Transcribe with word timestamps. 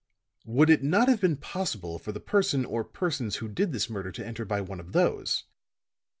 "Would 0.45 0.71
it 0.71 0.81
not 0.81 1.09
have 1.09 1.21
been 1.21 1.37
possible 1.37 1.99
for 1.99 2.11
the 2.11 2.19
person 2.19 2.65
or 2.65 2.83
persons 2.83 3.35
who 3.35 3.47
did 3.47 3.71
this 3.71 3.87
murder 3.87 4.11
to 4.13 4.25
enter 4.25 4.45
by 4.45 4.59
one 4.59 4.79
of 4.79 4.93
those?" 4.93 5.43